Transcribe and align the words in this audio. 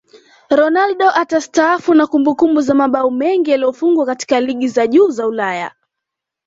Ronaldo 0.49 1.09
atastaafu 1.11 1.93
na 1.93 2.07
kumbukumbu 2.07 2.61
za 2.61 2.73
mabao 2.73 3.11
mengi 3.11 3.51
yaliyofungwa 3.51 4.05
katika 4.05 4.39
ligi 4.39 4.67
za 4.67 4.87
juu 4.87 5.07
za 5.09 5.27
Ulaya 5.27 5.71